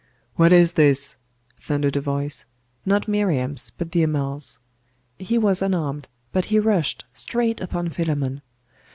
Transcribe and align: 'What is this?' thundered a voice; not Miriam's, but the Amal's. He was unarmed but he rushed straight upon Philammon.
'What 0.35 0.51
is 0.51 0.71
this?' 0.71 1.15
thundered 1.59 1.95
a 1.95 2.01
voice; 2.01 2.47
not 2.87 3.07
Miriam's, 3.07 3.69
but 3.69 3.91
the 3.91 4.01
Amal's. 4.01 4.57
He 5.19 5.37
was 5.37 5.61
unarmed 5.61 6.07
but 6.31 6.45
he 6.45 6.57
rushed 6.57 7.05
straight 7.13 7.61
upon 7.61 7.89
Philammon. 7.89 8.41